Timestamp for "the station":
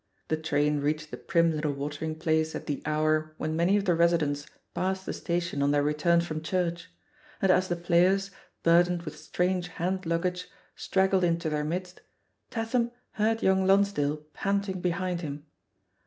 5.05-5.61